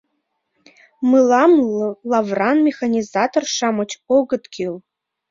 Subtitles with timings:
[1.09, 1.51] —Мылам
[2.11, 4.75] лавыран механизатор-шамыч огыт кӱл!